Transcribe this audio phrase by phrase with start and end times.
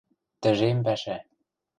[0.41, 1.17] Тӹжем пӓшӓ...